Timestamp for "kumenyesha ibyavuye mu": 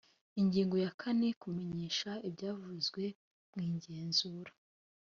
1.41-3.59